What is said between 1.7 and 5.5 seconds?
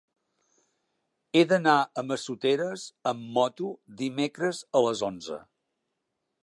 a Massoteres amb moto dimecres a les onze.